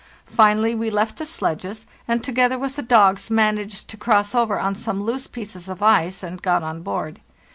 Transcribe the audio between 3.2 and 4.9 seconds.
managed to cross over on